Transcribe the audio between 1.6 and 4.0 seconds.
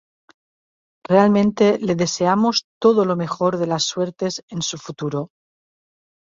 le deseamos todo lo mejor de las